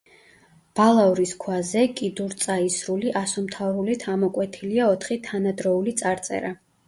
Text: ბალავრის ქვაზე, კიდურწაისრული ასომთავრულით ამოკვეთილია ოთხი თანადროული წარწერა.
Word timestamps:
ბალავრის 0.77 1.33
ქვაზე, 1.43 1.83
კიდურწაისრული 1.99 3.13
ასომთავრულით 3.21 4.07
ამოკვეთილია 4.15 4.89
ოთხი 4.97 5.19
თანადროული 5.29 5.95
წარწერა. 6.01 6.51